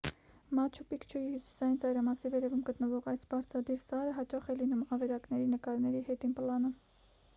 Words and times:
մաչու 0.59 0.85
պիկչուի 0.93 1.21
հյուսիսային 1.25 1.75
ծայրամասի 1.83 2.31
վերևում 2.35 2.63
գտնվող 2.69 3.11
այս 3.13 3.25
բարձրադիր 3.35 3.79
սարը 3.83 4.17
հաճախ 4.21 4.49
է 4.55 4.57
լինում 4.63 4.83
ավերակների 4.99 5.47
նկարների 5.55 6.03
հետին 6.09 6.35
պլանում 6.41 6.75